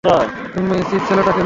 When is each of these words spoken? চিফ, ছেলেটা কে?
চিফ, 0.89 1.01
ছেলেটা 1.07 1.31
কে? 1.31 1.39